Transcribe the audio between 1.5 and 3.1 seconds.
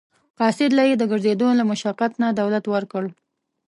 له مشقت نه دولت ورکړ.